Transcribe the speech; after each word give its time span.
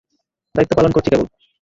দায়িত্ব 0.55 0.73
পালন 0.77 0.91
করছি 0.93 1.09
কেবল। 1.11 1.27